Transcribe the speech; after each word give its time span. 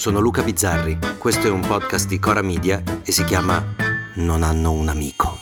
sono 0.00 0.18
Luca 0.18 0.42
Bizzarri, 0.42 0.98
questo 1.18 1.46
è 1.46 1.50
un 1.50 1.60
podcast 1.60 2.08
di 2.08 2.18
Cora 2.18 2.40
Media 2.40 2.82
e 3.04 3.12
si 3.12 3.22
chiama 3.24 3.62
Non 4.14 4.42
hanno 4.42 4.72
un 4.72 4.88
amico. 4.88 5.36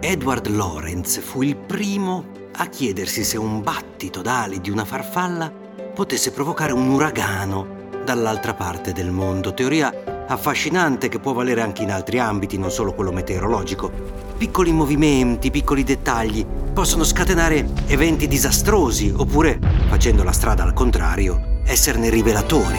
Edward 0.00 0.46
Lorenz 0.46 1.20
fu 1.20 1.42
il 1.42 1.54
primo 1.54 2.28
a 2.52 2.64
chiedersi 2.68 3.24
se 3.24 3.36
un 3.36 3.60
battito 3.60 4.22
d'ali 4.22 4.62
di 4.62 4.70
una 4.70 4.86
farfalla 4.86 5.52
potesse 5.92 6.30
provocare 6.30 6.72
un 6.72 6.88
uragano 6.88 7.90
dall'altra 8.06 8.54
parte 8.54 8.92
del 8.92 9.10
mondo. 9.10 9.52
Teoria 9.52 10.15
affascinante 10.26 11.08
che 11.08 11.18
può 11.18 11.32
valere 11.32 11.60
anche 11.60 11.82
in 11.82 11.90
altri 11.90 12.18
ambiti, 12.18 12.58
non 12.58 12.70
solo 12.70 12.92
quello 12.92 13.12
meteorologico. 13.12 13.90
Piccoli 14.36 14.72
movimenti, 14.72 15.50
piccoli 15.50 15.84
dettagli 15.84 16.44
possono 16.72 17.04
scatenare 17.04 17.66
eventi 17.86 18.28
disastrosi 18.28 19.12
oppure, 19.16 19.58
facendo 19.88 20.22
la 20.22 20.32
strada 20.32 20.62
al 20.62 20.74
contrario, 20.74 21.60
esserne 21.64 22.10
rivelatori. 22.10 22.78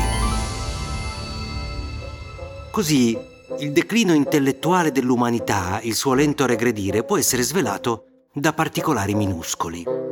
Così, 2.72 3.18
il 3.60 3.72
declino 3.72 4.14
intellettuale 4.14 4.92
dell'umanità, 4.92 5.80
il 5.82 5.96
suo 5.96 6.14
lento 6.14 6.46
regredire, 6.46 7.04
può 7.04 7.18
essere 7.18 7.42
svelato 7.42 8.04
da 8.32 8.54
particolari 8.54 9.16
minuscoli. 9.16 10.07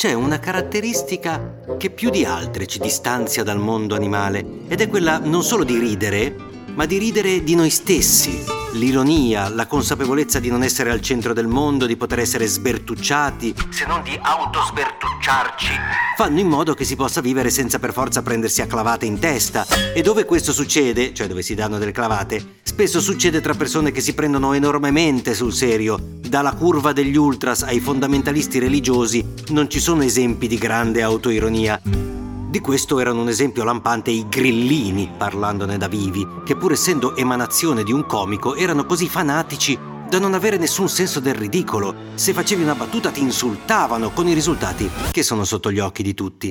C'è 0.00 0.14
una 0.14 0.40
caratteristica 0.40 1.76
che 1.76 1.90
più 1.90 2.08
di 2.08 2.24
altre 2.24 2.66
ci 2.66 2.78
distanzia 2.78 3.42
dal 3.42 3.58
mondo 3.58 3.94
animale 3.94 4.62
ed 4.66 4.80
è 4.80 4.88
quella 4.88 5.18
non 5.18 5.42
solo 5.42 5.62
di 5.62 5.78
ridere, 5.78 6.34
ma 6.72 6.86
di 6.86 6.96
ridere 6.96 7.44
di 7.44 7.54
noi 7.54 7.68
stessi, 7.68 8.42
l'ironia, 8.72 9.50
la 9.50 9.66
consapevolezza 9.66 10.40
di 10.40 10.48
non 10.48 10.62
essere 10.62 10.90
al 10.90 11.02
centro 11.02 11.34
del 11.34 11.48
mondo, 11.48 11.84
di 11.84 11.98
poter 11.98 12.20
essere 12.20 12.46
sbertucciati, 12.46 13.54
se 13.68 13.84
non 13.84 14.02
di 14.02 14.18
autosbertucciarci, 14.18 15.68
fanno 16.16 16.40
in 16.40 16.48
modo 16.48 16.72
che 16.72 16.84
si 16.84 16.96
possa 16.96 17.20
vivere 17.20 17.50
senza 17.50 17.78
per 17.78 17.92
forza 17.92 18.22
prendersi 18.22 18.62
a 18.62 18.66
clavate 18.66 19.04
in 19.04 19.18
testa. 19.18 19.66
E 19.94 20.00
dove 20.00 20.24
questo 20.24 20.54
succede, 20.54 21.12
cioè 21.12 21.26
dove 21.26 21.42
si 21.42 21.54
danno 21.54 21.76
delle 21.76 21.92
clavate, 21.92 22.60
spesso 22.62 23.02
succede 23.02 23.42
tra 23.42 23.52
persone 23.52 23.92
che 23.92 24.00
si 24.00 24.14
prendono 24.14 24.54
enormemente 24.54 25.34
sul 25.34 25.52
serio. 25.52 26.19
Dalla 26.30 26.54
curva 26.54 26.92
degli 26.92 27.16
ultras 27.16 27.62
ai 27.62 27.80
fondamentalisti 27.80 28.60
religiosi 28.60 29.34
non 29.48 29.68
ci 29.68 29.80
sono 29.80 30.04
esempi 30.04 30.46
di 30.46 30.58
grande 30.58 31.02
autoironia. 31.02 31.82
Di 31.82 32.60
questo 32.60 33.00
erano 33.00 33.22
un 33.22 33.28
esempio 33.28 33.64
lampante 33.64 34.12
i 34.12 34.28
grillini, 34.28 35.10
parlandone 35.18 35.76
da 35.76 35.88
vivi, 35.88 36.24
che 36.44 36.54
pur 36.54 36.70
essendo 36.70 37.16
emanazione 37.16 37.82
di 37.82 37.90
un 37.90 38.06
comico 38.06 38.54
erano 38.54 38.86
così 38.86 39.08
fanatici 39.08 39.76
da 40.08 40.20
non 40.20 40.34
avere 40.34 40.56
nessun 40.56 40.88
senso 40.88 41.18
del 41.18 41.34
ridicolo. 41.34 41.92
Se 42.14 42.32
facevi 42.32 42.62
una 42.62 42.76
battuta 42.76 43.10
ti 43.10 43.22
insultavano 43.22 44.10
con 44.10 44.28
i 44.28 44.32
risultati 44.32 44.88
che 45.10 45.24
sono 45.24 45.42
sotto 45.42 45.72
gli 45.72 45.80
occhi 45.80 46.04
di 46.04 46.14
tutti. 46.14 46.48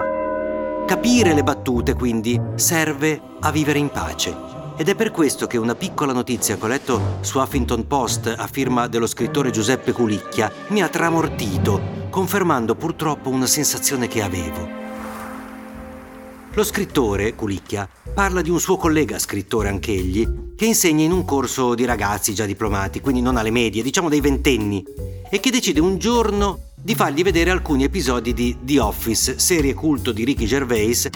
Capire 0.86 1.34
le 1.34 1.44
battute, 1.44 1.94
quindi, 1.94 2.38
serve 2.56 3.22
a 3.40 3.50
vivere 3.50 3.80
in 3.80 3.90
pace. 3.90 4.59
Ed 4.80 4.88
è 4.88 4.96
per 4.96 5.12
questo 5.12 5.46
che 5.46 5.58
una 5.58 5.76
piccola 5.76 6.14
notizia 6.14 6.56
che 6.56 6.64
ho 6.64 6.68
letto 6.70 7.18
su 7.20 7.38
Huffington 7.38 7.86
Post 7.86 8.34
a 8.38 8.48
firma 8.48 8.88
dello 8.88 9.08
scrittore 9.08 9.52
Giuseppe 9.52 9.92
Culicchia 9.92 10.50
mi 10.70 10.82
ha 10.82 10.88
tramortito, 10.88 12.08
confermando 12.10 12.76
purtroppo 12.76 13.28
una 13.28 13.46
sensazione 13.46 14.08
che 14.08 14.22
avevo. 14.22 14.70
Lo 16.54 16.64
scrittore, 16.64 17.36
Culicchia, 17.36 17.90
parla 18.14 18.42
di 18.42 18.50
un 18.50 18.62
suo 18.62 18.78
collega 18.78 19.20
scrittore 19.20 19.68
anch'egli, 19.68 20.54
che 20.56 20.66
insegna 20.66 21.04
in 21.04 21.12
un 21.12 21.26
corso 21.26 21.76
di 21.76 21.84
ragazzi 21.84 22.34
già 22.34 22.46
diplomati, 22.46 23.02
quindi 23.02 23.20
non 23.20 23.36
alle 23.36 23.52
medie, 23.52 23.84
diciamo 23.84 24.08
dei 24.08 24.22
ventenni, 24.22 24.82
e 25.30 25.42
che 25.42 25.52
decide 25.52 25.82
un 25.82 25.98
giorno 25.98 26.68
di 26.74 26.96
fargli 26.96 27.22
vedere 27.22 27.50
alcuni 27.50 27.84
episodi 27.84 28.34
di 28.34 28.56
The 28.62 28.80
Office, 28.80 29.40
serie 29.40 29.74
culto 29.74 30.14
di 30.14 30.24
Ricky 30.24 30.46
Gervais, 30.46 31.10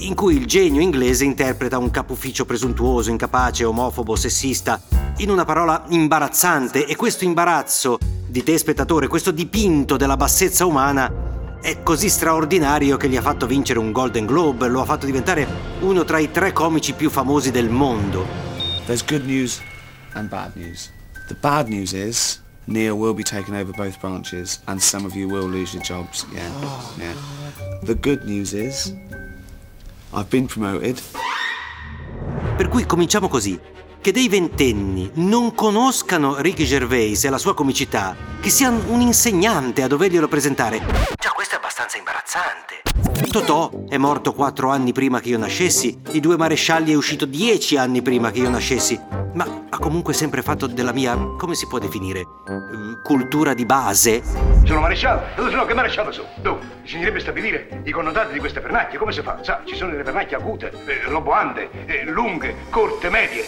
in 0.00 0.14
cui 0.14 0.36
il 0.36 0.46
genio 0.46 0.80
inglese 0.80 1.24
interpreta 1.24 1.78
un 1.78 1.90
capo 1.90 2.12
ufficio 2.12 2.44
presuntuoso, 2.44 3.10
incapace, 3.10 3.64
omofobo, 3.64 4.16
sessista, 4.16 4.80
in 5.18 5.30
una 5.30 5.44
parola 5.44 5.84
imbarazzante, 5.88 6.86
e 6.86 6.96
questo 6.96 7.24
imbarazzo 7.24 7.98
di 8.26 8.42
te 8.42 8.56
spettatore, 8.56 9.08
questo 9.08 9.30
dipinto 9.30 9.96
della 9.96 10.16
bassezza 10.16 10.64
umana, 10.64 11.58
è 11.60 11.82
così 11.82 12.08
straordinario 12.08 12.96
che 12.96 13.08
gli 13.08 13.16
ha 13.16 13.22
fatto 13.22 13.46
vincere 13.46 13.78
un 13.78 13.92
Golden 13.92 14.24
Globe, 14.24 14.68
lo 14.68 14.80
ha 14.80 14.84
fatto 14.86 15.04
diventare 15.04 15.46
uno 15.80 16.04
tra 16.04 16.18
i 16.18 16.30
tre 16.30 16.52
comici 16.52 16.94
più 16.94 17.10
famosi 17.10 17.50
del 17.50 17.68
mondo. 17.68 18.26
There's 18.86 19.04
good 19.04 19.24
news 19.24 19.60
and 20.14 20.30
bad 20.30 20.52
news. 20.54 20.90
The 21.28 21.36
bad 21.38 21.68
news 21.68 21.92
is 21.92 22.40
Neil 22.64 22.94
will 22.94 23.14
be 23.14 23.22
taking 23.22 23.54
over 23.54 23.72
both 23.72 24.00
branches 24.00 24.60
and 24.66 24.80
some 24.80 25.04
of 25.04 25.14
you 25.14 25.28
will 25.28 25.48
lose 25.48 25.74
your 25.74 25.84
jobs. 25.84 26.24
Yeah. 26.32 26.48
Yeah. 26.96 27.14
The 27.82 27.94
good 27.94 28.24
news 28.24 28.54
is 28.54 28.94
I've 30.12 30.28
been 30.28 30.46
promoted. 30.46 31.00
Per 32.56 32.68
cui 32.68 32.84
cominciamo 32.84 33.28
così. 33.28 33.58
Che 34.00 34.12
dei 34.12 34.28
ventenni 34.28 35.10
non 35.14 35.54
conoscano 35.54 36.40
Ricky 36.40 36.64
Gervais 36.64 37.22
e 37.24 37.28
la 37.28 37.38
sua 37.38 37.54
comicità, 37.54 38.16
che 38.40 38.48
sia 38.48 38.70
un 38.70 39.00
insegnante 39.00 39.82
a 39.82 39.86
doverglielo 39.86 40.26
presentare. 40.26 40.78
Già 41.20 41.30
questo 41.30 41.54
è 41.54 41.58
abbastanza 41.58 41.98
imbarazzante. 41.98 42.80
Totò 43.30 43.70
è 43.88 43.98
morto 43.98 44.32
quattro 44.32 44.70
anni 44.70 44.92
prima 44.92 45.20
che 45.20 45.28
io 45.28 45.38
nascessi, 45.38 46.00
i 46.12 46.20
due 46.20 46.36
marescialli 46.36 46.92
è 46.92 46.96
uscito 46.96 47.26
dieci 47.26 47.76
anni 47.76 48.00
prima 48.00 48.30
che 48.30 48.40
io 48.40 48.48
nascessi, 48.48 48.98
ma 49.34 49.64
ha 49.68 49.78
comunque 49.78 50.12
sempre 50.12 50.42
fatto 50.42 50.66
della 50.66 50.92
mia, 50.92 51.16
come 51.36 51.54
si 51.54 51.66
può 51.66 51.78
definire, 51.78 52.26
cultura 53.02 53.54
di 53.54 53.64
base. 53.64 54.22
Sono 54.64 54.80
maresciallo, 54.80 55.22
dove 55.36 55.50
sono 55.50 55.64
che 55.64 55.74
maresciallo 55.74 56.12
sono? 56.12 56.28
Dove? 56.40 56.60
Bisognerebbe 56.82 57.20
stabilire 57.20 57.82
i 57.84 57.90
connotati 57.90 58.32
di 58.32 58.38
queste 58.38 58.60
pernacchie, 58.60 58.98
come 58.98 59.12
si 59.12 59.22
fa? 59.22 59.38
Sa, 59.42 59.62
ci 59.64 59.74
sono 59.74 59.90
delle 59.90 60.02
pernacchie 60.02 60.36
acute, 60.36 60.72
eh, 60.86 61.08
roboante, 61.08 61.70
eh, 61.86 62.04
lunghe, 62.04 62.54
corte, 62.70 63.08
medie. 63.08 63.44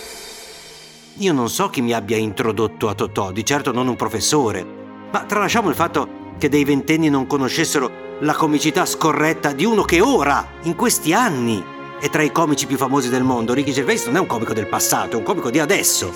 Io 1.16 1.32
non 1.32 1.48
so 1.50 1.69
chi 1.69 1.82
mi 1.82 1.92
abbia 1.92 2.16
introdotto 2.16 2.88
a 2.88 2.94
Totò, 2.94 3.32
di 3.32 3.44
certo 3.44 3.72
non 3.72 3.88
un 3.88 3.97
professore, 3.97 4.65
ma 5.10 5.25
tralasciamo 5.25 5.69
il 5.69 5.75
fatto 5.75 6.21
che 6.38 6.48
dei 6.48 6.65
ventenni 6.65 7.10
non 7.10 7.26
conoscessero 7.26 8.16
la 8.21 8.32
comicità 8.32 8.87
scorretta 8.87 9.53
di 9.53 9.65
uno 9.65 9.82
che 9.82 10.00
ora, 10.00 10.47
in 10.62 10.75
questi 10.75 11.12
anni, 11.12 11.62
è 12.03 12.11
tra 12.11 12.23
i 12.23 12.33
comici 12.33 12.67
più 12.67 12.77
famosi 12.77 13.09
del 13.09 13.23
mondo. 13.23 13.55
Ricky 13.55 13.71
Gervais 13.71 14.07
non 14.07 14.17
è 14.17 14.19
un 14.19 14.27
comico 14.27 14.53
del 14.53 14.67
passato, 14.67 15.13
è 15.13 15.19
un 15.19 15.23
comico 15.23 15.51
di 15.51 15.61
adesso. 15.61 16.13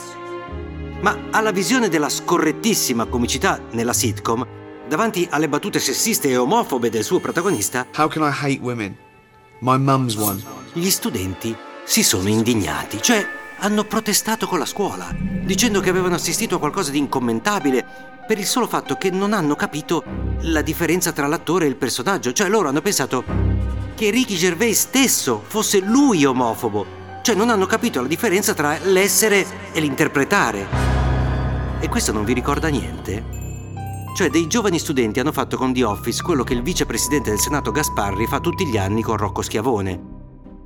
Ma 1.00 1.16
alla 1.30 1.52
visione 1.52 1.88
della 1.88 2.08
scorrettissima 2.08 3.04
comicità 3.04 3.60
nella 3.70 3.92
sitcom, 3.92 4.44
davanti 4.88 5.28
alle 5.30 5.48
battute 5.48 5.78
sessiste 5.78 6.28
e 6.28 6.36
omofobe 6.36 6.90
del 6.90 7.04
suo 7.04 7.20
protagonista, 7.20 7.86
gli 10.72 10.90
studenti 10.90 11.56
si 11.84 12.02
sono 12.02 12.28
indignati, 12.28 13.00
cioè 13.00 13.24
hanno 13.60 13.84
protestato 13.84 14.48
con 14.48 14.58
la 14.58 14.66
scuola, 14.66 15.14
dicendo 15.44 15.78
che 15.78 15.90
avevano 15.90 16.16
assistito 16.16 16.56
a 16.56 16.58
qualcosa 16.58 16.90
di 16.90 16.98
incommentabile 16.98 17.86
per 18.26 18.40
il 18.40 18.46
solo 18.46 18.66
fatto 18.66 18.96
che 18.96 19.10
non 19.10 19.32
hanno 19.32 19.54
capito 19.54 20.02
la 20.40 20.62
differenza 20.62 21.12
tra 21.12 21.28
l'attore 21.28 21.66
e 21.66 21.68
il 21.68 21.76
personaggio, 21.76 22.32
cioè 22.32 22.48
loro 22.48 22.70
hanno 22.70 22.82
pensato 22.82 23.55
che 23.96 24.10
Ricky 24.10 24.36
Gervais 24.36 24.78
stesso 24.78 25.42
fosse 25.46 25.80
lui 25.80 26.24
omofobo, 26.26 26.86
cioè 27.22 27.34
non 27.34 27.48
hanno 27.48 27.64
capito 27.64 28.02
la 28.02 28.06
differenza 28.06 28.52
tra 28.52 28.78
l'essere 28.84 29.44
e 29.72 29.80
l'interpretare. 29.80 30.66
E 31.80 31.88
questo 31.88 32.12
non 32.12 32.24
vi 32.24 32.34
ricorda 32.34 32.68
niente? 32.68 33.24
Cioè 34.14 34.28
dei 34.28 34.46
giovani 34.46 34.78
studenti 34.78 35.18
hanno 35.18 35.32
fatto 35.32 35.56
con 35.56 35.72
The 35.72 35.84
Office 35.84 36.22
quello 36.22 36.44
che 36.44 36.52
il 36.52 36.62
vicepresidente 36.62 37.30
del 37.30 37.38
Senato 37.38 37.70
Gasparri 37.72 38.26
fa 38.26 38.38
tutti 38.38 38.66
gli 38.66 38.76
anni 38.76 39.02
con 39.02 39.16
Rocco 39.16 39.40
Schiavone. 39.40 40.14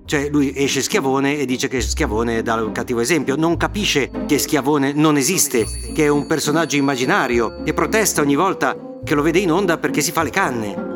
Cioè 0.05 0.29
lui 0.29 0.53
esce 0.57 0.83
Schiavone 0.83 1.39
e 1.39 1.47
dice 1.47 1.69
che 1.69 1.81
Schiavone 1.81 2.43
dà 2.43 2.57
un 2.57 2.73
cattivo 2.73 2.99
esempio, 2.99 3.37
non 3.37 3.57
capisce 3.57 4.11
che 4.27 4.39
Schiavone 4.39 4.93
non 4.93 5.17
esiste, 5.17 5.93
che 5.95 6.07
è 6.07 6.09
un 6.09 6.27
personaggio 6.27 6.75
immaginario 6.75 7.65
e 7.65 7.73
protesta 7.75 8.23
ogni 8.23 8.35
volta 8.35 8.77
che 9.05 9.15
lo 9.15 9.23
vede 9.23 9.39
in 9.39 9.53
onda 9.53 9.79
perché 9.79 10.01
si 10.01 10.11
fa 10.11 10.25
le 10.25 10.31
canne. 10.31 10.90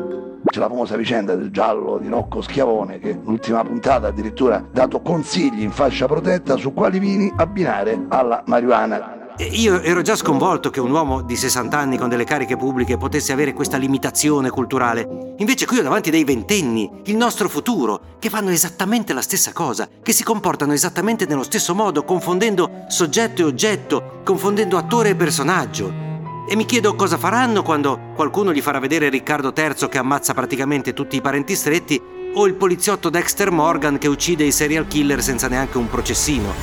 C'è 0.55 0.61
la 0.61 0.69
famosa 0.69 0.95
vicenda 0.95 1.35
del 1.35 1.51
giallo 1.51 1.97
di 1.97 2.07
Rocco 2.07 2.41
Schiavone 2.41 2.97
che 2.97 3.19
l'ultima 3.25 3.61
puntata 3.65 4.07
addirittura 4.07 4.55
ha 4.55 4.63
dato 4.71 5.01
consigli 5.01 5.61
in 5.61 5.71
fascia 5.71 6.05
protetta 6.05 6.55
su 6.55 6.73
quali 6.73 6.97
vini 6.97 7.29
abbinare 7.35 8.05
alla 8.07 8.41
marijuana. 8.45 9.33
Io 9.51 9.81
ero 9.81 10.01
già 10.01 10.15
sconvolto 10.15 10.69
che 10.69 10.79
un 10.79 10.91
uomo 10.91 11.23
di 11.23 11.35
60 11.35 11.77
anni 11.77 11.97
con 11.97 12.07
delle 12.07 12.23
cariche 12.23 12.55
pubbliche 12.55 12.95
potesse 12.95 13.33
avere 13.33 13.51
questa 13.51 13.75
limitazione 13.75 14.49
culturale. 14.49 15.33
Invece 15.39 15.65
qui 15.65 15.79
ho 15.79 15.83
davanti 15.83 16.09
dei 16.09 16.23
ventenni, 16.23 16.89
il 17.03 17.17
nostro 17.17 17.49
futuro, 17.49 17.99
che 18.17 18.29
fanno 18.29 18.49
esattamente 18.49 19.11
la 19.11 19.21
stessa 19.21 19.51
cosa, 19.51 19.89
che 20.01 20.13
si 20.13 20.23
comportano 20.23 20.71
esattamente 20.71 21.25
nello 21.25 21.43
stesso 21.43 21.75
modo, 21.75 22.05
confondendo 22.05 22.85
soggetto 22.87 23.41
e 23.41 23.43
oggetto, 23.43 24.21
confondendo 24.23 24.77
attore 24.77 25.09
e 25.09 25.15
personaggio. 25.15 26.04
E 26.47 26.55
mi 26.55 26.65
chiedo 26.65 26.93
cosa 26.95 27.17
faranno 27.17 27.63
quando 27.63 28.11
qualcuno 28.13 28.53
gli 28.53 28.61
farà 28.61 28.79
vedere 28.79 29.09
Riccardo 29.09 29.51
III 29.55 29.89
che 29.89 29.97
ammazza 29.97 30.35
praticamente 30.35 30.93
tutti 30.93 31.15
i 31.15 31.21
parenti 31.21 31.55
stretti 31.55 31.99
o 32.35 32.45
il 32.45 32.53
poliziotto 32.53 33.09
Dexter 33.09 33.49
Morgan 33.49 33.97
che 33.97 34.07
uccide 34.07 34.43
i 34.43 34.51
serial 34.51 34.87
killer 34.87 35.23
senza 35.23 35.47
neanche 35.47 35.77
un 35.77 35.89
processino. 35.89 36.53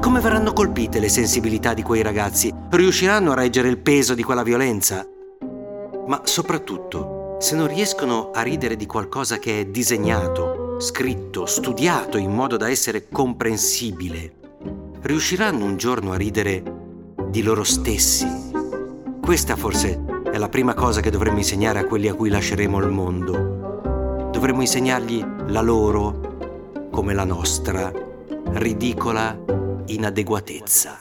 Come 0.00 0.20
verranno 0.20 0.52
colpite 0.52 1.00
le 1.00 1.08
sensibilità 1.08 1.74
di 1.74 1.82
quei 1.82 2.02
ragazzi? 2.02 2.54
Riusciranno 2.70 3.32
a 3.32 3.34
reggere 3.34 3.68
il 3.68 3.78
peso 3.78 4.14
di 4.14 4.22
quella 4.22 4.44
violenza? 4.44 5.04
Ma 6.06 6.20
soprattutto, 6.24 7.36
se 7.40 7.56
non 7.56 7.66
riescono 7.66 8.30
a 8.32 8.42
ridere 8.42 8.76
di 8.76 8.86
qualcosa 8.86 9.38
che 9.38 9.60
è 9.60 9.64
disegnato, 9.66 10.76
scritto, 10.78 11.46
studiato 11.46 12.16
in 12.16 12.32
modo 12.32 12.56
da 12.56 12.70
essere 12.70 13.08
comprensibile, 13.08 14.34
riusciranno 15.02 15.64
un 15.64 15.76
giorno 15.76 16.12
a 16.12 16.16
ridere 16.16 16.62
di 17.28 17.42
loro 17.42 17.64
stessi. 17.64 18.37
Questa 19.28 19.56
forse 19.56 20.22
è 20.32 20.38
la 20.38 20.48
prima 20.48 20.72
cosa 20.72 21.02
che 21.02 21.10
dovremmo 21.10 21.36
insegnare 21.36 21.80
a 21.80 21.84
quelli 21.84 22.08
a 22.08 22.14
cui 22.14 22.30
lasceremo 22.30 22.78
il 22.78 22.88
mondo. 22.88 24.30
Dovremmo 24.32 24.62
insegnargli 24.62 25.22
la 25.48 25.60
loro, 25.60 26.88
come 26.90 27.12
la 27.12 27.24
nostra, 27.24 27.92
ridicola 28.52 29.38
inadeguatezza. 29.84 30.98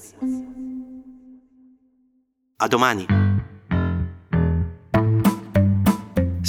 A 2.58 2.68
domani! 2.68 3.27